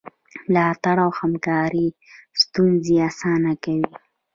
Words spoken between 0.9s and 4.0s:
او همکاري ستونزې اسانه کوي.